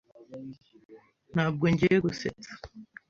Ntabwo 1.33 1.63
ngiye 1.71 1.97
gusetsa. 2.05 2.51